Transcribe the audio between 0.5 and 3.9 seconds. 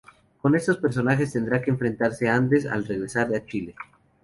estos personajes tendrá que enfrentarse Andes al regresar a Chile.